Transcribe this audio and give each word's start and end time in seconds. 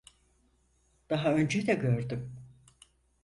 Daha 1.09 1.33
önce 1.33 1.67
de 1.67 1.73
gördüm. 1.73 2.35